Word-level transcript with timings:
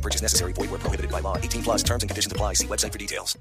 No 0.00 0.02
purchase 0.02 0.22
necessary. 0.22 0.52
Void 0.54 0.70
where 0.70 0.80
prohibited 0.80 1.10
by 1.10 1.20
law. 1.20 1.36
18 1.36 1.62
plus 1.62 1.82
terms 1.82 2.02
and 2.02 2.08
conditions 2.08 2.32
apply. 2.32 2.54
See 2.54 2.66
website 2.66 2.92
for 2.92 2.98
details. 2.98 3.38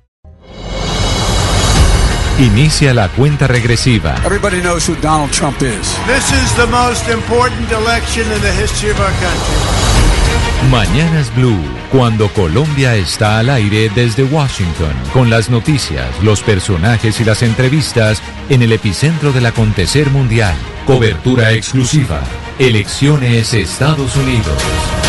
Inicia 2.38 2.94
la 2.94 3.10
cuenta 3.10 3.48
regresiva. 3.48 4.16
Everybody 4.26 4.62
knows 4.62 4.88
who 4.88 4.96
Donald 5.02 5.32
Trump 5.32 5.62
is. 5.62 5.96
This 6.08 6.32
is 6.32 6.56
the 6.56 6.68
most 6.68 7.08
important 7.10 7.72
election 7.72 8.24
in 8.32 8.42
the 8.42 8.52
history 8.52 8.92
of 8.92 9.00
our 9.00 9.12
country. 9.20 9.56
Mañanas 10.70 11.34
Blue, 11.36 11.64
cuando 11.92 12.28
Colombia 12.30 12.96
está 12.96 13.40
al 13.40 13.50
aire 13.50 13.90
desde 13.96 14.24
Washington, 14.24 14.94
con 15.14 15.30
las 15.30 15.50
noticias, 15.50 16.08
los 16.22 16.42
personajes 16.42 17.20
y 17.22 17.26
las 17.26 17.42
entrevistas 17.42 18.22
en 18.50 18.62
el 18.62 18.74
epicentro 18.74 19.32
del 19.32 19.46
acontecer 19.46 20.10
mundial. 20.10 20.56
Cobertura 20.86 21.52
exclusiva. 21.52 22.22
Elecciones 22.60 23.54
Estados 23.54 24.16
Unidos. 24.18 25.09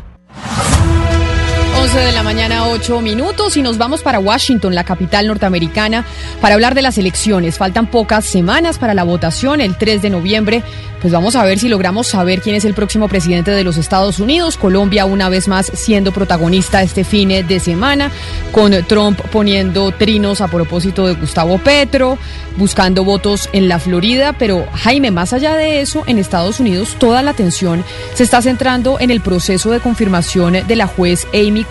11 1.91 2.05
de 2.05 2.13
la 2.13 2.23
mañana, 2.23 2.67
8 2.69 3.01
minutos, 3.01 3.57
y 3.57 3.61
nos 3.61 3.77
vamos 3.77 4.01
para 4.01 4.17
Washington, 4.17 4.73
la 4.73 4.85
capital 4.85 5.27
norteamericana, 5.27 6.05
para 6.39 6.55
hablar 6.55 6.73
de 6.73 6.81
las 6.81 6.97
elecciones. 6.97 7.57
Faltan 7.57 7.87
pocas 7.87 8.23
semanas 8.23 8.79
para 8.79 8.93
la 8.93 9.03
votación, 9.03 9.59
el 9.59 9.75
3 9.75 10.01
de 10.01 10.09
noviembre. 10.09 10.63
Pues 11.01 11.11
vamos 11.11 11.35
a 11.35 11.43
ver 11.43 11.57
si 11.57 11.67
logramos 11.67 12.07
saber 12.07 12.41
quién 12.41 12.55
es 12.55 12.63
el 12.63 12.75
próximo 12.75 13.07
presidente 13.07 13.49
de 13.49 13.63
los 13.63 13.77
Estados 13.77 14.19
Unidos. 14.19 14.55
Colombia, 14.55 15.05
una 15.05 15.29
vez 15.29 15.47
más, 15.47 15.65
siendo 15.73 16.11
protagonista 16.11 16.83
este 16.83 17.03
fin 17.03 17.29
de 17.29 17.59
semana, 17.59 18.11
con 18.51 18.71
Trump 18.85 19.19
poniendo 19.31 19.91
trinos 19.91 20.41
a 20.41 20.47
propósito 20.47 21.07
de 21.07 21.15
Gustavo 21.15 21.57
Petro, 21.57 22.19
buscando 22.55 23.03
votos 23.03 23.49
en 23.51 23.67
la 23.67 23.79
Florida. 23.79 24.33
Pero, 24.33 24.67
Jaime, 24.75 25.09
más 25.09 25.33
allá 25.33 25.55
de 25.55 25.81
eso, 25.81 26.03
en 26.05 26.19
Estados 26.19 26.59
Unidos, 26.59 26.95
toda 26.99 27.23
la 27.23 27.31
atención 27.31 27.83
se 28.13 28.23
está 28.23 28.43
centrando 28.43 28.99
en 28.99 29.09
el 29.09 29.21
proceso 29.21 29.71
de 29.71 29.79
confirmación 29.79 30.67
de 30.67 30.75
la 30.75 30.85
juez 30.85 31.27
Amy 31.33 31.63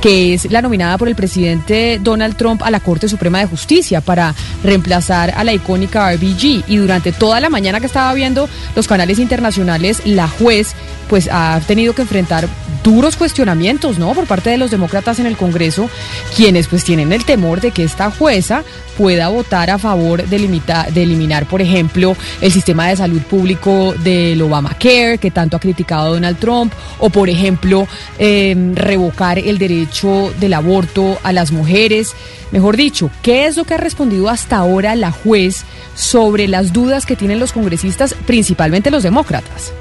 Que 0.00 0.34
es 0.34 0.50
la 0.50 0.62
nominada 0.62 0.98
por 0.98 1.08
el 1.08 1.14
presidente 1.14 2.00
Donald 2.02 2.36
Trump 2.36 2.62
a 2.62 2.70
la 2.70 2.80
Corte 2.80 3.08
Suprema 3.08 3.38
de 3.38 3.46
Justicia 3.46 4.00
para 4.00 4.34
reemplazar 4.62 5.32
a 5.36 5.44
la 5.44 5.52
icónica 5.52 6.12
RBG. 6.12 6.64
Y 6.68 6.76
durante 6.76 7.12
toda 7.12 7.40
la 7.40 7.50
mañana 7.50 7.80
que 7.80 7.86
estaba 7.86 8.12
viendo 8.14 8.48
los 8.74 8.88
canales 8.88 9.18
internacionales, 9.18 10.02
la 10.04 10.28
juez 10.28 10.74
pues 11.08 11.28
ha 11.30 11.60
tenido 11.66 11.94
que 11.94 12.02
enfrentar 12.02 12.48
duros 12.82 13.16
cuestionamientos, 13.16 13.98
¿no? 13.98 14.12
Por 14.12 14.26
parte 14.26 14.50
de 14.50 14.58
los 14.58 14.70
demócratas 14.70 15.18
en 15.18 15.26
el 15.26 15.36
Congreso, 15.36 15.90
quienes 16.36 16.68
pues 16.68 16.84
tienen 16.84 17.12
el 17.12 17.24
temor 17.24 17.60
de 17.60 17.70
que 17.70 17.84
esta 17.84 18.10
jueza 18.10 18.62
pueda 18.96 19.28
votar 19.28 19.70
a 19.70 19.78
favor 19.78 20.26
de, 20.26 20.38
limita, 20.38 20.86
de 20.92 21.02
eliminar, 21.02 21.46
por 21.46 21.60
ejemplo, 21.60 22.16
el 22.40 22.52
sistema 22.52 22.88
de 22.88 22.96
salud 22.96 23.20
público 23.22 23.94
del 24.02 24.40
Obamacare, 24.40 25.18
que 25.18 25.30
tanto 25.30 25.56
ha 25.56 25.60
criticado 25.60 26.14
Donald 26.14 26.38
Trump, 26.38 26.72
o 26.98 27.10
por 27.10 27.28
ejemplo, 27.28 27.86
eh, 28.18 28.54
revocar 28.74 29.35
el 29.38 29.58
derecho 29.58 30.32
del 30.40 30.54
aborto 30.54 31.18
a 31.22 31.32
las 31.32 31.52
mujeres. 31.52 32.14
Mejor 32.50 32.76
dicho, 32.76 33.10
¿qué 33.22 33.46
es 33.46 33.56
lo 33.56 33.64
que 33.64 33.74
ha 33.74 33.78
respondido 33.78 34.28
hasta 34.28 34.56
ahora 34.56 34.94
la 34.96 35.10
juez 35.10 35.64
sobre 35.94 36.48
las 36.48 36.72
dudas 36.72 37.06
que 37.06 37.16
tienen 37.16 37.40
los 37.40 37.52
congresistas, 37.52 38.14
principalmente 38.26 38.90
los 38.90 39.02
demócratas? 39.02 39.72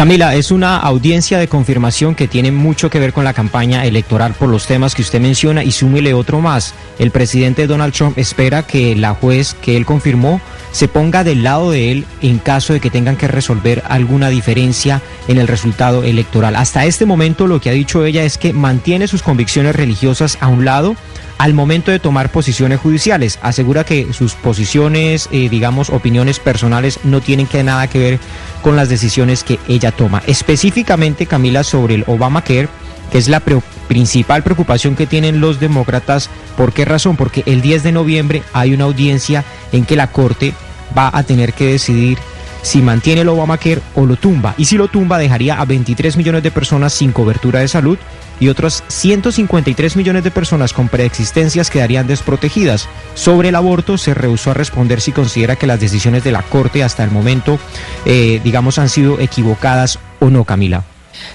Camila, 0.00 0.34
es 0.34 0.50
una 0.50 0.78
audiencia 0.78 1.38
de 1.38 1.46
confirmación 1.46 2.14
que 2.14 2.26
tiene 2.26 2.50
mucho 2.50 2.88
que 2.88 2.98
ver 2.98 3.12
con 3.12 3.22
la 3.22 3.34
campaña 3.34 3.84
electoral 3.84 4.32
por 4.32 4.48
los 4.48 4.66
temas 4.66 4.94
que 4.94 5.02
usted 5.02 5.20
menciona 5.20 5.62
y 5.62 5.72
súmele 5.72 6.14
otro 6.14 6.40
más. 6.40 6.72
El 6.98 7.10
presidente 7.10 7.66
Donald 7.66 7.92
Trump 7.92 8.16
espera 8.16 8.66
que 8.66 8.96
la 8.96 9.12
juez 9.12 9.52
que 9.60 9.76
él 9.76 9.84
confirmó 9.84 10.40
se 10.72 10.88
ponga 10.88 11.22
del 11.22 11.42
lado 11.42 11.70
de 11.70 11.92
él 11.92 12.06
en 12.22 12.38
caso 12.38 12.72
de 12.72 12.80
que 12.80 12.88
tengan 12.88 13.18
que 13.18 13.28
resolver 13.28 13.82
alguna 13.90 14.30
diferencia 14.30 15.02
en 15.28 15.36
el 15.36 15.46
resultado 15.46 16.02
electoral. 16.02 16.56
Hasta 16.56 16.86
este 16.86 17.04
momento 17.04 17.46
lo 17.46 17.60
que 17.60 17.68
ha 17.68 17.74
dicho 17.74 18.02
ella 18.02 18.24
es 18.24 18.38
que 18.38 18.54
mantiene 18.54 19.06
sus 19.06 19.22
convicciones 19.22 19.76
religiosas 19.76 20.38
a 20.40 20.48
un 20.48 20.64
lado 20.64 20.96
al 21.40 21.54
momento 21.54 21.90
de 21.90 21.98
tomar 21.98 22.30
posiciones 22.30 22.80
judiciales. 22.80 23.38
Asegura 23.40 23.82
que 23.82 24.12
sus 24.12 24.34
posiciones, 24.34 25.26
eh, 25.32 25.48
digamos, 25.48 25.88
opiniones 25.88 26.38
personales 26.38 27.00
no 27.02 27.22
tienen 27.22 27.46
que 27.46 27.62
nada 27.62 27.86
que 27.86 27.98
ver 27.98 28.20
con 28.60 28.76
las 28.76 28.90
decisiones 28.90 29.42
que 29.42 29.58
ella 29.66 29.89
toma. 29.92 30.22
Específicamente, 30.26 31.26
Camila, 31.26 31.64
sobre 31.64 31.94
el 31.94 32.04
Obamacare, 32.06 32.68
que 33.10 33.18
es 33.18 33.28
la 33.28 33.42
principal 33.88 34.42
preocupación 34.42 34.96
que 34.96 35.06
tienen 35.06 35.40
los 35.40 35.60
demócratas. 35.60 36.30
¿Por 36.56 36.72
qué 36.72 36.84
razón? 36.84 37.16
Porque 37.16 37.42
el 37.46 37.60
10 37.60 37.82
de 37.82 37.92
noviembre 37.92 38.42
hay 38.52 38.72
una 38.72 38.84
audiencia 38.84 39.44
en 39.72 39.84
que 39.84 39.96
la 39.96 40.08
Corte 40.08 40.54
va 40.96 41.10
a 41.12 41.22
tener 41.22 41.52
que 41.52 41.66
decidir 41.66 42.18
si 42.62 42.82
mantiene 42.82 43.22
el 43.22 43.28
Obamacare 43.28 43.80
o 43.94 44.06
lo 44.06 44.16
tumba. 44.16 44.54
Y 44.58 44.66
si 44.66 44.76
lo 44.76 44.88
tumba, 44.88 45.18
dejaría 45.18 45.60
a 45.60 45.64
23 45.64 46.16
millones 46.16 46.42
de 46.42 46.50
personas 46.50 46.92
sin 46.92 47.12
cobertura 47.12 47.60
de 47.60 47.68
salud 47.68 47.98
y 48.40 48.48
otros 48.48 48.82
153 48.88 49.96
millones 49.96 50.24
de 50.24 50.30
personas 50.30 50.72
con 50.72 50.88
preexistencias 50.88 51.70
quedarían 51.70 52.06
desprotegidas. 52.06 52.88
Sobre 53.14 53.50
el 53.50 53.54
aborto 53.54 53.98
se 53.98 54.14
rehusó 54.14 54.50
a 54.50 54.54
responder 54.54 55.00
si 55.00 55.12
considera 55.12 55.56
que 55.56 55.66
las 55.66 55.78
decisiones 55.78 56.24
de 56.24 56.32
la 56.32 56.42
Corte 56.42 56.82
hasta 56.82 57.04
el 57.04 57.10
momento, 57.10 57.58
eh, 58.06 58.40
digamos, 58.42 58.78
han 58.78 58.88
sido 58.88 59.20
equivocadas 59.20 59.98
o 60.18 60.30
no, 60.30 60.44
Camila. 60.44 60.84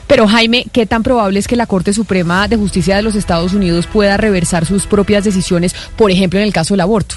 Pero 0.07 0.27
Jaime, 0.27 0.66
¿qué 0.71 0.85
tan 0.85 1.03
probable 1.03 1.39
es 1.39 1.47
que 1.47 1.55
la 1.55 1.67
Corte 1.67 1.93
Suprema 1.93 2.47
de 2.47 2.57
Justicia 2.57 2.95
de 2.95 3.03
los 3.03 3.16
Estados 3.16 3.53
Unidos 3.53 3.87
pueda 3.87 4.17
reversar 4.17 4.66
sus 4.66 4.87
propias 4.87 5.23
decisiones, 5.23 5.75
por 5.95 6.11
ejemplo, 6.11 6.39
en 6.39 6.45
el 6.45 6.53
caso 6.53 6.73
del 6.73 6.81
aborto? 6.81 7.16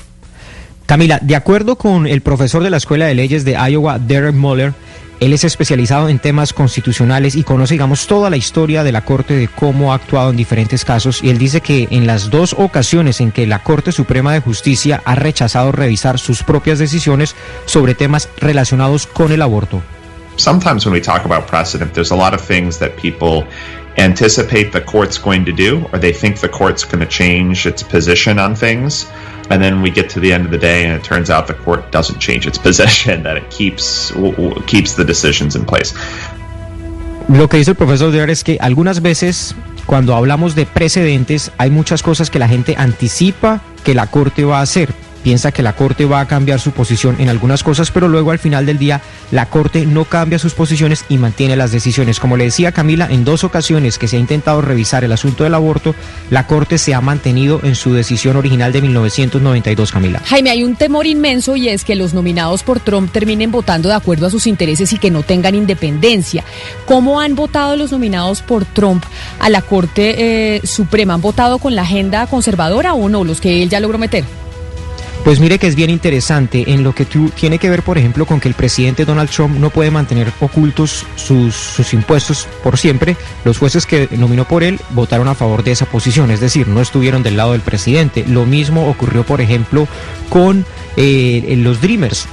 Camila, 0.86 1.18
de 1.20 1.36
acuerdo 1.36 1.76
con 1.76 2.06
el 2.06 2.22
profesor 2.22 2.62
de 2.62 2.70
la 2.70 2.78
Escuela 2.78 3.06
de 3.06 3.14
Leyes 3.14 3.44
de 3.44 3.52
Iowa, 3.52 3.98
Derek 3.98 4.34
Muller, 4.34 4.72
él 5.20 5.32
es 5.32 5.44
especializado 5.44 6.08
en 6.08 6.18
temas 6.18 6.52
constitucionales 6.52 7.34
y 7.34 7.42
conoce, 7.42 7.74
digamos, 7.74 8.06
toda 8.06 8.30
la 8.30 8.36
historia 8.36 8.84
de 8.84 8.92
la 8.92 9.02
Corte, 9.02 9.34
de 9.34 9.48
cómo 9.48 9.92
ha 9.92 9.96
actuado 9.96 10.30
en 10.30 10.36
diferentes 10.36 10.84
casos. 10.84 11.22
Y 11.22 11.30
él 11.30 11.38
dice 11.38 11.60
que 11.60 11.88
en 11.90 12.06
las 12.06 12.30
dos 12.30 12.54
ocasiones 12.56 13.20
en 13.20 13.32
que 13.32 13.46
la 13.46 13.62
Corte 13.62 13.92
Suprema 13.92 14.32
de 14.32 14.40
Justicia 14.40 15.02
ha 15.04 15.14
rechazado 15.14 15.72
revisar 15.72 16.18
sus 16.18 16.42
propias 16.42 16.78
decisiones 16.78 17.34
sobre 17.66 17.94
temas 17.94 18.28
relacionados 18.38 19.06
con 19.06 19.32
el 19.32 19.42
aborto. 19.42 19.82
Sometimes 20.36 20.86
when 20.86 20.92
we 20.92 21.00
talk 21.00 21.24
about 21.24 21.48
precedent, 21.48 21.92
there's 21.94 22.12
a 22.12 22.16
lot 22.16 22.32
of 22.32 22.40
things 22.40 22.78
anticipate 23.98 24.72
the 24.72 24.80
court's 24.80 25.18
going 25.18 25.44
to 25.44 25.52
do, 25.52 25.86
or 25.92 25.98
they 25.98 26.12
think 26.12 26.40
the 26.40 26.48
court's 26.48 26.84
going 26.84 27.00
to 27.00 27.06
change 27.06 27.66
its 27.66 27.82
position 27.82 28.38
on 28.38 28.54
things. 28.54 29.06
and 29.50 29.62
then 29.62 29.80
we 29.82 29.90
get 29.90 30.08
to 30.10 30.20
the 30.20 30.32
end 30.32 30.44
of 30.44 30.50
the 30.50 30.58
day 30.58 30.84
and 30.84 30.94
it 30.94 31.02
turns 31.02 31.30
out 31.30 31.46
the 31.46 31.54
court 31.54 31.90
doesn't 31.90 32.18
change 32.18 32.46
its 32.46 32.58
position 32.68 33.22
that 33.22 33.36
it 33.36 33.48
keeps 33.50 34.12
keeps 34.66 34.94
the 34.94 35.04
decisions 35.04 35.56
in 35.56 35.64
place 35.64 35.94
lo 37.28 37.48
que 37.48 37.58
dice 37.58 37.72
el 37.72 37.76
profesor 37.76 38.10
Dear 38.10 38.30
es 38.30 38.42
que 38.42 38.58
algunas 38.60 39.02
veces 39.02 39.54
cuando 39.86 40.14
hablamos 40.14 40.54
de 40.54 40.66
precedentes 40.66 41.50
hay 41.58 41.70
muchas 41.70 42.02
cosas 42.02 42.30
que 42.30 42.38
la 42.38 42.48
gente 42.48 42.74
anticipa 42.76 43.60
que 43.84 43.94
la 43.94 44.06
corte 44.06 44.44
va 44.44 44.58
a 44.58 44.62
hacer 44.62 44.92
piensa 45.22 45.52
que 45.52 45.62
la 45.62 45.74
Corte 45.74 46.04
va 46.04 46.20
a 46.20 46.28
cambiar 46.28 46.60
su 46.60 46.72
posición 46.72 47.16
en 47.18 47.28
algunas 47.28 47.62
cosas, 47.62 47.90
pero 47.90 48.08
luego 48.08 48.30
al 48.30 48.38
final 48.38 48.66
del 48.66 48.78
día 48.78 49.00
la 49.30 49.46
Corte 49.46 49.86
no 49.86 50.04
cambia 50.04 50.38
sus 50.38 50.54
posiciones 50.54 51.04
y 51.08 51.18
mantiene 51.18 51.56
las 51.56 51.72
decisiones. 51.72 52.20
Como 52.20 52.36
le 52.36 52.44
decía 52.44 52.72
Camila, 52.72 53.08
en 53.10 53.24
dos 53.24 53.44
ocasiones 53.44 53.98
que 53.98 54.08
se 54.08 54.16
ha 54.16 54.20
intentado 54.20 54.60
revisar 54.60 55.04
el 55.04 55.12
asunto 55.12 55.44
del 55.44 55.54
aborto, 55.54 55.94
la 56.30 56.46
Corte 56.46 56.78
se 56.78 56.94
ha 56.94 57.00
mantenido 57.00 57.60
en 57.62 57.74
su 57.74 57.92
decisión 57.92 58.36
original 58.36 58.72
de 58.72 58.82
1992, 58.82 59.92
Camila. 59.92 60.22
Jaime, 60.24 60.50
hay 60.50 60.64
un 60.64 60.76
temor 60.76 61.06
inmenso 61.06 61.56
y 61.56 61.68
es 61.68 61.84
que 61.84 61.94
los 61.94 62.14
nominados 62.14 62.62
por 62.62 62.80
Trump 62.80 63.10
terminen 63.12 63.50
votando 63.50 63.88
de 63.88 63.94
acuerdo 63.94 64.26
a 64.26 64.30
sus 64.30 64.46
intereses 64.46 64.92
y 64.92 64.98
que 64.98 65.10
no 65.10 65.22
tengan 65.22 65.54
independencia. 65.54 66.44
¿Cómo 66.86 67.20
han 67.20 67.34
votado 67.34 67.76
los 67.76 67.92
nominados 67.92 68.42
por 68.42 68.64
Trump 68.64 69.04
a 69.38 69.50
la 69.50 69.62
Corte 69.62 70.56
eh, 70.56 70.60
Suprema? 70.64 71.14
¿Han 71.14 71.20
votado 71.20 71.58
con 71.58 71.74
la 71.74 71.82
agenda 71.82 72.26
conservadora 72.26 72.94
o 72.94 73.08
no, 73.08 73.24
los 73.24 73.40
que 73.40 73.62
él 73.62 73.68
ya 73.68 73.80
logró 73.80 73.98
meter? 73.98 74.24
Pues 75.24 75.40
mire 75.40 75.58
que 75.58 75.66
es 75.66 75.74
bien 75.74 75.90
interesante 75.90 76.64
en 76.68 76.82
lo 76.82 76.94
que 76.94 77.04
tú, 77.04 77.28
tiene 77.30 77.58
que 77.58 77.68
ver, 77.68 77.82
por 77.82 77.98
ejemplo, 77.98 78.24
con 78.24 78.40
que 78.40 78.48
el 78.48 78.54
presidente 78.54 79.04
Donald 79.04 79.28
Trump 79.28 79.58
no 79.58 79.68
puede 79.70 79.90
mantener 79.90 80.32
ocultos 80.40 81.04
sus, 81.16 81.54
sus 81.54 81.92
impuestos 81.92 82.48
por 82.62 82.78
siempre. 82.78 83.16
Los 83.44 83.58
jueces 83.58 83.84
que 83.84 84.08
nominó 84.12 84.46
por 84.46 84.62
él 84.62 84.80
votaron 84.90 85.28
a 85.28 85.34
favor 85.34 85.64
de 85.64 85.72
esa 85.72 85.86
posición, 85.86 86.30
es 86.30 86.40
decir, 86.40 86.68
no 86.68 86.80
estuvieron 86.80 87.22
del 87.22 87.36
lado 87.36 87.52
del 87.52 87.60
presidente. 87.60 88.24
Lo 88.26 88.46
mismo 88.46 88.88
ocurrió, 88.88 89.24
por 89.24 89.40
ejemplo, 89.40 89.86
con 90.30 90.64
eh, 90.96 91.54
los 91.58 91.80
Dreamers 91.80 92.26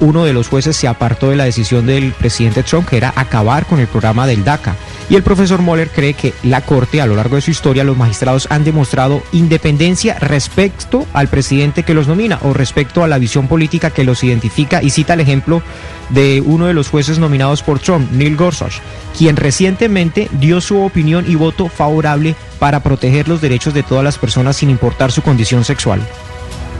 uno 0.00 0.24
de 0.24 0.32
los 0.32 0.48
jueces 0.48 0.76
se 0.76 0.88
apartó 0.88 1.30
de 1.30 1.36
la 1.36 1.44
decisión 1.44 1.86
del 1.86 2.12
presidente 2.12 2.62
Trump, 2.62 2.88
que 2.88 2.96
era 2.96 3.12
acabar 3.16 3.66
con 3.66 3.80
el 3.80 3.86
programa 3.86 4.26
del 4.26 4.44
DACA. 4.44 4.76
Y 5.10 5.16
el 5.16 5.22
profesor 5.22 5.60
Moller 5.60 5.90
cree 5.90 6.14
que 6.14 6.32
la 6.42 6.60
Corte, 6.60 7.00
a 7.00 7.06
lo 7.06 7.16
largo 7.16 7.36
de 7.36 7.42
su 7.42 7.50
historia, 7.50 7.84
los 7.84 7.96
magistrados 7.96 8.46
han 8.50 8.64
demostrado 8.64 9.22
independencia 9.32 10.18
respecto 10.18 11.06
al 11.12 11.28
presidente 11.28 11.82
que 11.82 11.94
los 11.94 12.08
nomina 12.08 12.38
o 12.42 12.52
respecto 12.52 13.02
a 13.02 13.08
la 13.08 13.18
visión 13.18 13.48
política 13.48 13.90
que 13.90 14.04
los 14.04 14.22
identifica 14.24 14.82
y 14.82 14.90
cita 14.90 15.14
el 15.14 15.20
ejemplo 15.20 15.62
de 16.10 16.42
uno 16.44 16.66
de 16.66 16.74
los 16.74 16.88
jueces 16.88 17.18
nominados 17.18 17.62
por 17.62 17.78
Trump, 17.78 18.10
Neil 18.12 18.36
Gorsuch, 18.36 18.80
quien 19.16 19.36
recientemente 19.36 20.28
dio 20.32 20.60
su 20.60 20.82
opinión 20.82 21.24
y 21.28 21.34
voto 21.34 21.68
favorable 21.68 22.34
para 22.58 22.80
proteger 22.80 23.28
los 23.28 23.40
derechos 23.40 23.74
de 23.74 23.82
todas 23.82 24.04
las 24.04 24.18
personas 24.18 24.56
sin 24.56 24.70
importar 24.70 25.12
su 25.12 25.22
condición 25.22 25.64
sexual. 25.64 26.00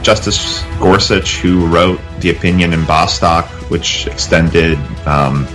Justice 0.03 0.61
Gorsuch, 0.79 1.37
who 1.37 1.65
wrote 1.67 1.99
the 2.19 2.29
opinion 2.29 2.73
in 2.73 2.85
Bostock, 2.85 3.47
which 3.71 4.05
extended 4.07 4.77
um, 5.07 5.47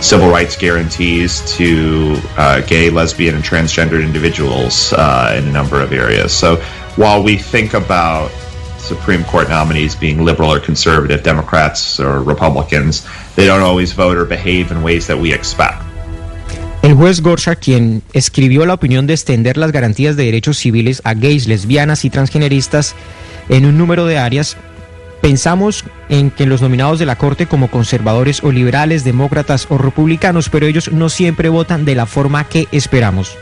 civil 0.00 0.28
rights 0.28 0.56
guarantees 0.56 1.40
to 1.56 2.16
uh, 2.36 2.60
gay, 2.60 2.90
lesbian, 2.90 3.34
and 3.34 3.42
transgendered 3.42 4.04
individuals 4.04 4.92
uh, 4.92 5.34
in 5.36 5.48
a 5.48 5.52
number 5.52 5.80
of 5.80 5.92
areas. 5.92 6.32
So 6.32 6.56
while 6.96 7.22
we 7.22 7.36
think 7.38 7.74
about 7.74 8.30
Supreme 8.78 9.24
Court 9.24 9.48
nominees 9.48 9.96
being 9.96 10.24
liberal 10.24 10.52
or 10.52 10.60
conservative, 10.60 11.22
Democrats 11.22 11.98
or 11.98 12.22
Republicans, 12.22 13.06
they 13.34 13.46
don't 13.46 13.62
always 13.62 13.92
vote 13.92 14.16
or 14.16 14.24
behave 14.24 14.70
in 14.70 14.82
ways 14.82 15.06
that 15.06 15.18
we 15.18 15.32
expect. 15.32 15.82
El 16.82 16.94
juez 16.94 17.20
Gorsuch, 17.20 17.58
quien 17.58 18.02
escribió 18.12 18.64
la 18.64 18.74
opinión 18.74 19.08
de 19.08 19.14
extender 19.14 19.56
las 19.56 19.72
garantías 19.72 20.16
de 20.16 20.24
derechos 20.24 20.56
civiles 20.56 21.02
a 21.02 21.14
gays, 21.14 21.48
lesbianas 21.48 22.04
y 22.04 22.10
transgeneristas, 22.10 22.94
en 23.48 23.66
un 23.66 23.78
número 23.78 24.06
de 24.06 24.18
áreas, 24.18 24.56
pensamos 25.20 25.84
en 26.08 26.30
que 26.30 26.46
los 26.46 26.62
nominados 26.62 26.98
de 26.98 27.06
la 27.06 27.16
Corte 27.16 27.46
como 27.46 27.70
conservadores 27.70 28.42
o 28.42 28.52
liberales, 28.52 29.04
demócratas 29.04 29.66
o 29.70 29.78
republicanos, 29.78 30.48
pero 30.48 30.66
ellos 30.66 30.92
no 30.92 31.08
siempre 31.08 31.48
votan 31.48 31.84
de 31.84 31.94
la 31.94 32.06
forma 32.06 32.44
que 32.44 32.68
esperamos. 32.72 33.36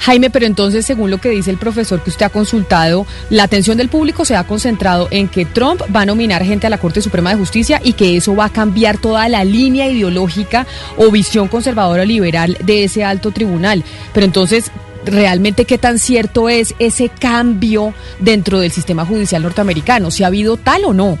Jaime, 0.00 0.28
pero 0.28 0.44
entonces, 0.44 0.84
según 0.84 1.10
lo 1.10 1.18
que 1.18 1.30
dice 1.30 1.50
el 1.50 1.56
profesor 1.56 2.02
que 2.02 2.10
usted 2.10 2.26
ha 2.26 2.30
consultado, 2.30 3.06
la 3.30 3.44
atención 3.44 3.78
del 3.78 3.88
público 3.88 4.24
se 4.24 4.36
ha 4.36 4.44
concentrado 4.44 5.08
en 5.10 5.28
que 5.28 5.46
Trump 5.46 5.80
va 5.94 6.02
a 6.02 6.06
nominar 6.06 6.44
gente 6.44 6.66
a 6.66 6.70
la 6.70 6.78
Corte 6.78 7.00
Suprema 7.00 7.30
de 7.30 7.36
Justicia 7.36 7.80
y 7.82 7.94
que 7.94 8.16
eso 8.16 8.36
va 8.36 8.46
a 8.46 8.52
cambiar 8.52 8.98
toda 8.98 9.28
la 9.28 9.44
línea 9.44 9.88
ideológica 9.88 10.66
o 10.96 11.10
visión 11.10 11.48
conservadora 11.48 12.04
liberal 12.04 12.58
de 12.62 12.84
ese 12.84 13.04
alto 13.04 13.30
tribunal. 13.30 13.82
Pero 14.12 14.26
entonces, 14.26 14.70
realmente 15.04 15.64
qué 15.64 15.78
tan 15.78 15.98
cierto 15.98 16.48
es 16.48 16.74
ese 16.78 17.08
cambio 17.08 17.94
dentro 18.20 18.60
del 18.60 18.72
sistema 18.72 19.04
judicial 19.04 19.42
norteamericano, 19.42 20.10
si 20.10 20.24
ha 20.24 20.28
habido 20.28 20.56
tal 20.56 20.84
o 20.84 20.92
no. 20.92 21.18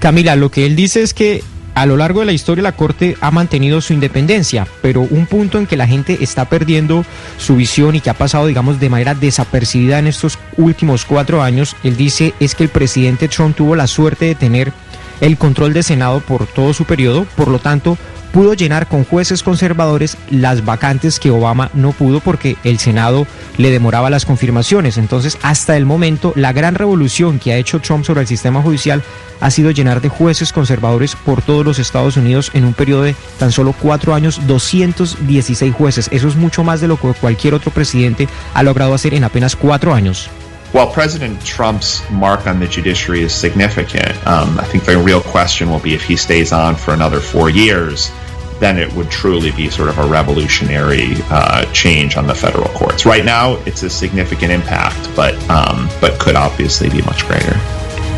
Camila, 0.00 0.36
lo 0.36 0.50
que 0.50 0.66
él 0.66 0.76
dice 0.76 1.02
es 1.02 1.14
que 1.14 1.42
a 1.74 1.86
lo 1.86 1.96
largo 1.96 2.20
de 2.20 2.26
la 2.26 2.32
historia 2.32 2.62
la 2.62 2.76
Corte 2.76 3.16
ha 3.20 3.30
mantenido 3.30 3.80
su 3.80 3.92
independencia, 3.92 4.66
pero 4.80 5.00
un 5.02 5.26
punto 5.26 5.58
en 5.58 5.66
que 5.66 5.76
la 5.76 5.86
gente 5.86 6.18
está 6.20 6.44
perdiendo 6.48 7.04
su 7.36 7.56
visión 7.56 7.96
y 7.96 8.00
que 8.00 8.10
ha 8.10 8.14
pasado, 8.14 8.46
digamos, 8.46 8.78
de 8.78 8.90
manera 8.90 9.14
desapercibida 9.14 9.98
en 9.98 10.06
estos 10.06 10.38
últimos 10.56 11.04
cuatro 11.04 11.42
años, 11.42 11.74
él 11.82 11.96
dice 11.96 12.32
es 12.38 12.54
que 12.54 12.62
el 12.62 12.68
presidente 12.68 13.28
Trump 13.28 13.56
tuvo 13.56 13.74
la 13.74 13.88
suerte 13.88 14.26
de 14.26 14.34
tener 14.34 14.72
el 15.20 15.36
control 15.36 15.72
del 15.72 15.84
Senado 15.84 16.20
por 16.20 16.46
todo 16.46 16.72
su 16.74 16.84
periodo, 16.84 17.26
por 17.36 17.48
lo 17.48 17.58
tanto, 17.58 17.98
pudo 18.34 18.54
llenar 18.54 18.88
con 18.88 19.04
jueces 19.04 19.44
conservadores 19.44 20.16
las 20.28 20.64
vacantes 20.64 21.20
que 21.20 21.30
Obama 21.30 21.70
no 21.72 21.92
pudo 21.92 22.18
porque 22.18 22.56
el 22.64 22.80
Senado 22.80 23.28
le 23.58 23.70
demoraba 23.70 24.10
las 24.10 24.26
confirmaciones. 24.26 24.98
Entonces, 24.98 25.38
hasta 25.42 25.76
el 25.76 25.86
momento, 25.86 26.32
la 26.34 26.52
gran 26.52 26.74
revolución 26.74 27.38
que 27.38 27.52
ha 27.52 27.58
hecho 27.58 27.78
Trump 27.78 28.04
sobre 28.04 28.22
el 28.22 28.26
sistema 28.26 28.60
judicial 28.60 29.04
ha 29.40 29.52
sido 29.52 29.70
llenar 29.70 30.00
de 30.00 30.08
jueces 30.08 30.52
conservadores 30.52 31.14
por 31.14 31.42
todos 31.42 31.64
los 31.64 31.78
Estados 31.78 32.16
Unidos 32.16 32.50
en 32.54 32.64
un 32.64 32.74
periodo 32.74 33.04
de 33.04 33.14
tan 33.38 33.52
solo 33.52 33.72
cuatro 33.72 34.14
años, 34.14 34.40
216 34.48 35.72
jueces. 35.72 36.08
Eso 36.10 36.26
es 36.26 36.34
mucho 36.34 36.64
más 36.64 36.80
de 36.80 36.88
lo 36.88 36.96
que 36.96 37.12
cualquier 37.12 37.54
otro 37.54 37.70
presidente 37.70 38.26
ha 38.52 38.64
logrado 38.64 38.94
hacer 38.94 39.14
en 39.14 39.22
apenas 39.22 39.54
cuatro 39.54 39.94
años. 39.94 40.28
While 40.72 40.88
President 40.92 41.40
Trump's 41.44 42.02
mark 42.10 42.48
on 42.48 42.58
the 42.58 42.66
judiciary 42.66 43.22
is 43.22 43.32
significant, 43.32 44.10
um, 44.26 44.58
I 44.58 44.64
think 44.64 44.84
the 44.84 44.98
real 44.98 45.20
question 45.20 45.70
will 45.70 45.78
be 45.78 45.94
if 45.94 46.02
he 46.02 46.16
stays 46.16 46.52
on 46.52 46.74
for 46.74 46.92
another 46.92 47.20
four 47.20 47.48
years. 47.48 48.10
Then 48.60 48.78
it 48.78 48.92
would 48.94 49.10
truly 49.10 49.50
be 49.52 49.70
sort 49.70 49.88
of 49.88 49.98
a 49.98 50.06
revolutionary 50.06 51.14
uh, 51.30 51.64
change 51.72 52.16
on 52.16 52.26
the 52.26 52.34
federal 52.34 52.68
courts. 52.70 53.04
Right 53.04 53.24
now, 53.24 53.56
it's 53.66 53.82
a 53.82 53.90
significant 53.90 54.52
impact, 54.52 55.10
but 55.16 55.34
um, 55.50 55.88
but 56.00 56.18
could 56.18 56.36
obviously 56.36 56.88
be 56.88 57.02
much 57.02 57.26
greater. 57.26 57.56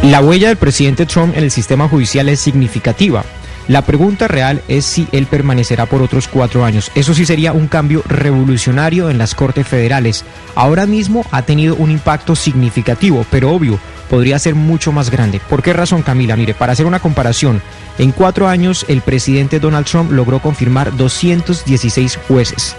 La 0.03 0.21
huella 0.21 0.49
del 0.49 0.56
presidente 0.56 1.06
Trump 1.06 1.37
en 1.37 1.44
el 1.44 1.50
sistema 1.50 1.88
judicial 1.88 2.29
es 2.29 2.41
significativa. 2.41 3.25
La 3.68 3.82
pregunta 3.82 4.28
real 4.28 4.62
es 4.68 4.84
si 4.84 5.08
él 5.10 5.26
permanecerá 5.26 5.86
por 5.86 6.00
otros 6.00 6.28
cuatro 6.28 6.64
años. 6.64 6.92
Eso 6.94 7.14
sí 7.14 7.26
sería 7.26 7.52
un 7.52 7.66
cambio 7.66 8.02
revolucionario 8.06 9.10
en 9.10 9.18
las 9.18 9.34
Cortes 9.34 9.66
Federales. 9.66 10.24
Ahora 10.54 10.86
mismo 10.86 11.24
ha 11.32 11.42
tenido 11.42 11.74
un 11.74 11.90
impacto 11.90 12.36
significativo, 12.36 13.26
pero 13.28 13.50
obvio, 13.50 13.80
podría 14.08 14.38
ser 14.38 14.54
mucho 14.54 14.92
más 14.92 15.10
grande. 15.10 15.40
¿Por 15.50 15.62
qué 15.62 15.72
razón, 15.72 16.02
Camila? 16.02 16.36
Mire, 16.36 16.54
para 16.54 16.74
hacer 16.74 16.86
una 16.86 17.00
comparación, 17.00 17.60
en 17.98 18.12
cuatro 18.12 18.46
años 18.46 18.86
el 18.88 19.02
presidente 19.02 19.58
Donald 19.58 19.86
Trump 19.86 20.12
logró 20.12 20.38
confirmar 20.38 20.96
216 20.96 22.18
jueces. 22.28 22.76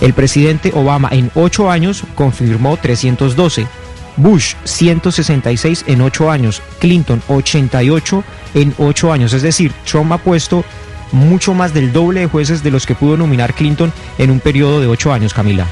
El 0.00 0.14
presidente 0.14 0.72
Obama 0.74 1.10
en 1.12 1.30
ocho 1.34 1.70
años 1.70 2.04
confirmó 2.14 2.78
312. 2.78 3.66
Bush 4.16 4.54
166 4.64 5.84
en 5.86 6.00
8 6.00 6.30
años, 6.30 6.62
Clinton 6.78 7.22
88 7.28 8.24
en 8.54 8.74
8 8.78 9.12
años. 9.12 9.32
Es 9.32 9.42
decir, 9.42 9.72
Trump 9.84 10.12
ha 10.12 10.18
puesto 10.18 10.64
mucho 11.12 11.54
más 11.54 11.74
del 11.74 11.92
doble 11.92 12.20
de 12.20 12.26
jueces 12.26 12.62
de 12.62 12.70
los 12.70 12.86
que 12.86 12.94
pudo 12.94 13.16
nominar 13.16 13.54
Clinton 13.54 13.92
en 14.18 14.30
un 14.30 14.40
periodo 14.40 14.80
de 14.80 14.86
8 14.86 15.12
años, 15.12 15.34
Camila. 15.34 15.66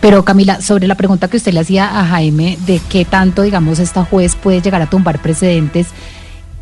Pero 0.00 0.24
Camila, 0.24 0.60
sobre 0.60 0.86
la 0.86 0.94
pregunta 0.94 1.28
que 1.28 1.36
usted 1.36 1.52
le 1.52 1.60
hacía 1.60 2.00
a 2.00 2.06
Jaime 2.06 2.58
de 2.66 2.80
qué 2.88 3.04
tanto, 3.04 3.42
digamos, 3.42 3.78
esta 3.78 4.04
juez 4.04 4.36
puede 4.36 4.62
llegar 4.62 4.80
a 4.82 4.88
tumbar 4.88 5.20
precedentes, 5.20 5.88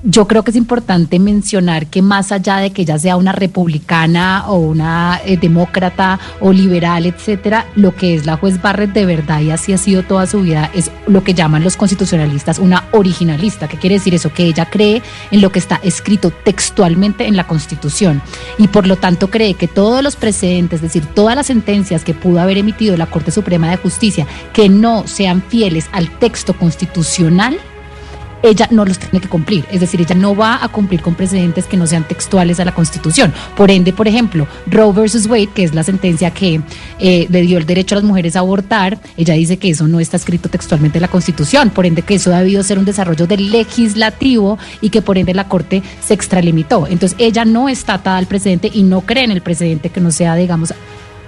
yo 0.03 0.29
creo 0.29 0.45
que 0.45 0.50
es 0.50 0.56
importante 0.56 1.19
mencionar 1.19 1.87
que 1.87 2.03
más 2.03 2.31
allá 2.31 2.59
de 2.59 2.71
que 2.71 2.83
ella 2.83 2.99
sea 2.99 3.17
una 3.17 3.33
republicana 3.33 4.45
o 4.49 4.56
una 4.56 5.21
eh, 5.25 5.37
demócrata 5.37 6.21
o 6.41 6.53
liberal, 6.53 7.06
etcétera, 7.06 7.67
lo 7.75 7.95
que 7.95 8.15
es 8.15 8.25
la 8.25 8.37
juez 8.37 8.62
Barrett 8.62 8.93
de 8.93 9.06
verdad 9.06 9.41
y 9.41 9.50
así 9.50 9.73
ha 9.73 9.79
sido 9.79 10.05
toda 10.05 10.27
su 10.27 10.43
vida 10.43 10.71
es 10.75 10.91
lo 11.06 11.25
que 11.25 11.35
llaman 11.35 11.65
los 11.65 11.77
constitucionalistas 11.77 12.59
una 12.59 12.85
originalista. 12.93 13.69
¿Qué 13.69 13.77
quiere 13.77 13.97
decir 13.97 14.15
eso? 14.15 14.33
Que 14.33 14.45
ella 14.45 14.67
cree 14.67 15.03
en 15.31 15.41
lo 15.41 15.50
que 15.50 15.59
está 15.59 15.81
escrito 15.83 16.31
textualmente 16.31 17.27
en 17.27 17.37
la 17.37 17.47
Constitución 17.47 18.23
y 18.56 18.69
por 18.69 18.87
lo 18.87 18.97
tanto 18.97 19.31
cree 19.31 19.55
que 19.55 19.69
todos 19.69 20.03
los 20.03 20.17
precedentes, 20.17 20.77
es 20.77 20.83
decir, 20.83 21.06
todas 21.06 21.35
las 21.35 21.47
sentencias 21.47 22.05
que 22.05 22.15
pudo 22.15 22.41
haber 22.41 22.59
emitido 22.59 22.96
la 22.96 23.06
Corte 23.06 23.31
Suprema 23.31 23.70
de 23.70 23.77
Justicia 23.77 24.27
que 24.53 24.69
no 24.69 25.06
sean 25.06 25.43
fieles 25.43 25.87
al 25.93 26.08
texto 26.19 26.55
constitucional 26.56 27.58
ella 28.43 28.69
no 28.71 28.85
los 28.85 28.99
tiene 28.99 29.21
que 29.21 29.29
cumplir. 29.29 29.65
Es 29.71 29.81
decir, 29.81 30.01
ella 30.01 30.15
no 30.15 30.35
va 30.35 30.63
a 30.63 30.69
cumplir 30.69 31.01
con 31.01 31.15
precedentes 31.15 31.67
que 31.67 31.77
no 31.77 31.87
sean 31.87 32.07
textuales 32.07 32.61
a 32.61 32.65
la 32.65 32.75
Constitución. 32.75 33.33
Por 33.57 33.71
ende, 33.71 33.93
por 33.93 34.09
ejemplo, 34.09 34.47
Roe 34.67 34.93
versus 34.93 35.27
Wade, 35.27 35.49
que 35.55 35.65
es 35.65 35.75
la 35.75 35.83
sentencia 35.83 36.31
que 36.31 36.61
eh, 36.99 37.27
le 37.29 37.43
dio 37.43 37.59
el 37.59 37.67
derecho 37.67 37.95
a 37.95 37.97
las 37.97 38.05
mujeres 38.05 38.37
a 38.37 38.41
abortar, 38.41 38.99
ella 39.17 39.35
dice 39.35 39.57
que 39.57 39.71
eso 39.71 39.89
no 39.89 40.01
está 40.01 40.17
escrito 40.17 40.49
textualmente 40.49 40.99
en 40.99 41.03
la 41.03 41.09
Constitución. 41.09 41.71
Por 41.71 41.87
ende, 41.87 42.03
que 42.03 42.15
eso 42.15 42.35
ha 42.35 42.41
debido 42.41 42.63
ser 42.63 42.79
un 42.79 42.85
desarrollo 42.85 43.27
del 43.27 43.51
legislativo 43.51 44.59
y 44.81 44.91
que 44.91 45.03
por 45.03 45.19
ende 45.19 45.35
la 45.35 45.49
Corte 45.49 45.83
se 46.05 46.15
extralimitó. 46.15 46.87
Entonces, 46.87 47.17
ella 47.19 47.45
no 47.45 47.69
está 47.69 47.95
atada 47.95 48.19
al 48.19 48.27
precedente 48.27 48.71
y 48.73 48.83
no 48.83 49.01
cree 49.03 49.25
en 49.25 49.33
el 49.33 49.43
precedente 49.43 49.91
que 49.91 50.01
no 50.01 50.11
sea, 50.11 50.35
digamos, 50.35 50.73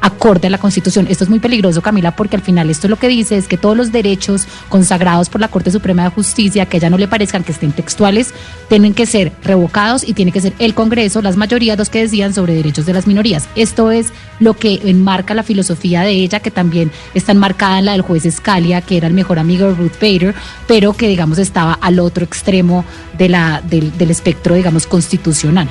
acorde 0.01 0.47
a 0.47 0.51
la 0.51 0.59
Constitución. 0.59 1.07
Esto 1.09 1.25
es 1.25 1.31
muy 1.31 1.41
peligroso, 1.41 1.83
Camila, 1.83 2.17
porque 2.17 2.37
al 2.37 2.43
final 2.43 2.71
esto 2.71 2.89
lo 2.89 2.97
que 2.97 3.09
dice 3.09 3.37
es 3.37 3.49
que 3.49 3.57
todos 3.57 3.77
los 3.77 3.93
derechos 3.93 4.47
consagrados 4.69 5.29
por 5.29 5.41
la 5.41 5.49
Corte 5.49 5.71
Suprema 5.71 6.05
de 6.05 6.11
Justicia, 6.11 6.67
que 6.67 6.77
a 6.77 6.79
ella 6.79 6.91
no 6.91 6.99
le 6.99 7.09
parezcan 7.09 7.45
que 7.45 7.53
estén 7.53 7.73
textuales, 7.73 8.35
tienen 8.69 8.95
que 8.95 9.07
ser 9.07 9.33
revocados 9.43 10.07
y 10.07 10.15
tiene 10.15 10.33
que 10.33 10.41
ser 10.41 10.53
el 10.59 10.75
Congreso, 10.75 11.23
las 11.23 11.37
mayorías 11.37 11.79
los 11.79 11.91
que 11.91 12.01
decían 12.01 12.35
sobre 12.35 12.55
derechos 12.55 12.87
de 12.87 12.93
las 12.93 13.07
minorías. 13.07 13.49
Esto 13.55 13.91
es 13.91 14.13
lo 14.39 14.55
que 14.55 14.81
enmarca 14.85 15.35
la 15.35 15.43
filosofía 15.43 16.03
de 16.03 16.13
ella, 16.13 16.41
que 16.41 16.51
también 16.51 16.91
está 17.15 17.33
enmarcada 17.33 17.79
en 17.79 17.85
la 17.85 17.93
del 17.93 18.03
juez 18.03 18.25
Scalia, 18.31 18.81
que 18.81 18.97
era 18.97 19.07
el 19.07 19.15
mejor 19.15 19.39
amigo 19.39 19.67
de 19.67 19.75
Ruth 19.75 20.01
Bader, 20.01 20.35
pero 20.67 20.93
que 20.95 21.09
digamos 21.09 21.39
estaba 21.39 21.75
al 21.75 21.99
otro 21.99 22.25
extremo 22.25 22.85
del, 23.17 23.37
del 23.69 24.11
espectro, 24.11 24.55
digamos, 24.55 24.87
constitucional. 24.87 25.69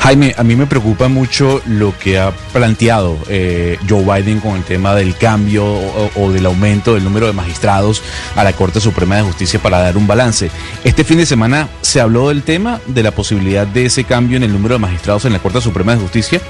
Jaime, 0.00 0.34
a 0.36 0.44
mí 0.44 0.54
me 0.54 0.66
preocupa 0.66 1.08
mucho 1.08 1.60
lo 1.66 1.96
que 1.98 2.18
ha 2.18 2.30
planteado 2.52 3.18
eh, 3.28 3.76
Joe 3.88 4.02
Biden 4.02 4.40
con 4.40 4.56
el 4.56 4.62
tema 4.62 4.94
del 4.94 5.16
cambio 5.16 5.64
o, 5.64 6.30
del 6.30 6.46
aumento 6.46 6.94
del 6.94 7.02
número 7.02 7.26
de 7.26 7.32
magistrados 7.32 8.02
a 8.36 8.44
la 8.44 8.52
Corte 8.52 8.80
Suprema 8.80 9.16
de 9.16 9.22
Justicia 9.22 9.60
para 9.60 9.78
dar 9.78 9.96
un 9.96 10.06
balance. 10.06 10.50
Este 10.84 11.02
fin 11.02 11.18
de 11.18 11.26
semana 11.26 11.68
se 11.80 12.00
habló 12.00 12.28
del 12.28 12.42
tema 12.42 12.80
de 12.86 13.02
la 13.02 13.10
posibilidad 13.10 13.66
de 13.66 13.86
ese 13.86 14.04
cambio 14.04 14.36
en 14.36 14.44
el 14.44 14.52
número 14.52 14.76
de 14.76 14.78
magistrados 14.78 15.24
en 15.24 15.32
la 15.32 15.40
Corte 15.40 15.60
Suprema 15.60 15.94
de 15.94 16.00
Justicia. 16.00 16.40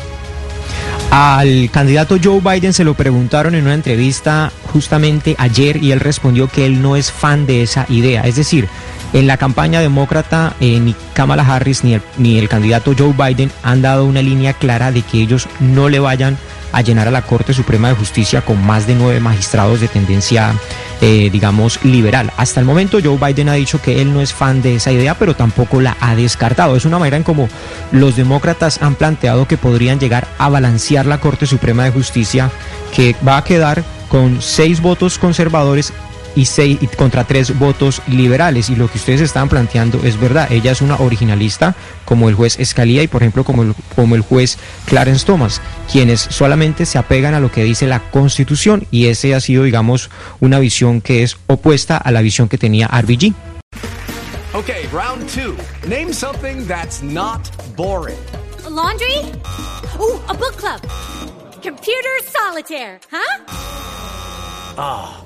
Al 1.10 1.70
candidato 1.70 2.16
Joe 2.22 2.40
Biden 2.40 2.72
se 2.72 2.84
lo 2.84 2.94
preguntaron 2.94 3.54
en 3.54 3.64
una 3.64 3.74
entrevista 3.74 4.52
justamente 4.72 5.34
ayer 5.38 5.82
y 5.82 5.92
él 5.92 6.00
respondió 6.00 6.48
que 6.48 6.66
él 6.66 6.82
no 6.82 6.96
es 6.96 7.10
fan 7.10 7.46
de 7.46 7.62
esa 7.62 7.86
idea. 7.88 8.22
Es 8.22 8.36
decir, 8.36 8.68
en 9.12 9.26
la 9.26 9.36
campaña 9.36 9.80
demócrata 9.80 10.54
eh, 10.60 10.78
ni 10.80 10.94
Kamala 11.14 11.42
Harris 11.42 11.84
ni 11.84 11.94
el, 11.94 12.02
ni 12.18 12.38
el 12.38 12.48
candidato 12.48 12.94
Joe 12.96 13.12
Biden 13.12 13.50
han 13.62 13.82
dado 13.82 14.04
una 14.04 14.20
línea 14.20 14.52
clara 14.52 14.92
de 14.92 15.02
que 15.02 15.20
ellos 15.20 15.48
no 15.60 15.88
le 15.88 16.00
vayan 16.00 16.34
a 16.34 16.36
llenar 16.84 17.08
a 17.08 17.10
la 17.10 17.22
Corte 17.22 17.54
Suprema 17.54 17.88
de 17.88 17.94
Justicia 17.94 18.42
con 18.42 18.64
más 18.64 18.86
de 18.86 18.94
nueve 18.94 19.20
magistrados 19.20 19.80
de 19.80 19.88
tendencia, 19.88 20.54
eh, 21.00 21.30
digamos, 21.30 21.84
liberal. 21.84 22.32
Hasta 22.36 22.60
el 22.60 22.66
momento 22.66 22.98
Joe 23.02 23.18
Biden 23.18 23.48
ha 23.48 23.54
dicho 23.54 23.80
que 23.80 24.00
él 24.00 24.12
no 24.12 24.20
es 24.20 24.32
fan 24.32 24.62
de 24.62 24.76
esa 24.76 24.92
idea, 24.92 25.14
pero 25.18 25.34
tampoco 25.34 25.80
la 25.80 25.96
ha 26.00 26.14
descartado. 26.14 26.76
Es 26.76 26.84
una 26.84 26.98
manera 26.98 27.16
en 27.16 27.22
como 27.22 27.48
los 27.92 28.16
demócratas 28.16 28.82
han 28.82 28.94
planteado 28.94 29.48
que 29.48 29.56
podrían 29.56 29.98
llegar 29.98 30.28
a 30.38 30.48
balancear 30.48 31.06
la 31.06 31.20
Corte 31.20 31.46
Suprema 31.46 31.84
de 31.84 31.92
Justicia, 31.92 32.50
que 32.94 33.16
va 33.26 33.38
a 33.38 33.44
quedar 33.44 33.84
con 34.08 34.40
seis 34.40 34.80
votos 34.80 35.18
conservadores 35.18 35.92
y 36.36 36.44
seis 36.44 36.78
y 36.80 36.86
contra 36.86 37.24
tres 37.24 37.58
votos 37.58 38.00
liberales. 38.06 38.70
Y 38.70 38.76
lo 38.76 38.88
que 38.88 38.98
ustedes 38.98 39.20
estaban 39.20 39.48
planteando 39.48 40.00
es 40.04 40.20
verdad. 40.20 40.52
Ella 40.52 40.70
es 40.70 40.80
una 40.80 40.96
originalista, 40.96 41.74
como 42.04 42.28
el 42.28 42.36
juez 42.36 42.60
Escalía 42.60 43.02
y, 43.02 43.08
por 43.08 43.22
ejemplo, 43.22 43.42
como 43.42 43.64
el, 43.64 43.74
como 43.96 44.14
el 44.14 44.20
juez 44.20 44.58
Clarence 44.84 45.26
Thomas, 45.26 45.60
quienes 45.90 46.20
solamente 46.20 46.86
se 46.86 46.98
apegan 46.98 47.34
a 47.34 47.40
lo 47.40 47.50
que 47.50 47.64
dice 47.64 47.86
la 47.88 48.10
Constitución. 48.10 48.86
Y 48.92 49.06
ese 49.06 49.34
ha 49.34 49.40
sido, 49.40 49.64
digamos, 49.64 50.10
una 50.38 50.60
visión 50.60 51.00
que 51.00 51.24
es 51.24 51.36
opuesta 51.48 51.96
a 51.96 52.12
la 52.12 52.20
visión 52.20 52.48
que 52.48 52.58
tenía 52.58 52.86
RBG. 52.86 53.34
Okay, 54.54 54.86
round 54.92 55.28
two. 55.28 55.54
Name 55.86 56.14
something 56.14 56.66
that's 56.66 57.02
not 57.02 57.50
boring. 57.76 58.16
A 58.64 58.70
laundry? 58.70 59.32
Ooh, 60.00 60.18
a 60.28 60.34
book 60.34 60.56
club. 60.56 60.80
Computer 61.62 62.22
solitaire, 62.24 63.00
huh? 63.10 63.44
Ah, 64.78 65.18
oh, 65.20 65.25